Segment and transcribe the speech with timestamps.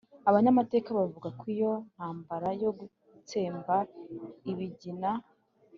[0.29, 3.75] Abanyamateka bavuga ko iyo ntambara yo gutsemba
[4.51, 5.11] Ibigina